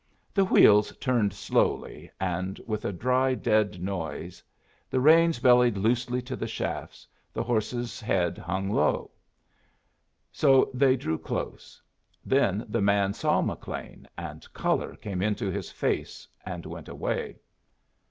The 0.33 0.45
wheels 0.45 0.97
turned 0.97 1.31
slowly 1.31 2.09
and 2.19 2.59
with 2.65 2.85
a 2.85 2.91
dry, 2.91 3.35
dead 3.35 3.83
noise, 3.83 4.41
the 4.89 4.99
reins 4.99 5.37
bellied 5.37 5.77
loosely 5.77 6.23
to 6.23 6.35
the 6.35 6.47
shafts, 6.47 7.07
the 7.31 7.43
horse's 7.43 8.01
head 8.01 8.39
hung 8.39 8.71
low. 8.71 9.11
So 10.31 10.71
they 10.73 10.95
drew 10.97 11.19
close. 11.19 11.79
Then 12.25 12.65
the 12.67 12.81
man 12.81 13.13
saw 13.13 13.41
McLean, 13.43 14.07
and 14.17 14.51
color 14.53 14.95
came 14.95 15.21
into 15.21 15.51
his 15.51 15.69
face 15.71 16.27
and 16.43 16.65
went 16.65 16.89
away. 16.89 17.35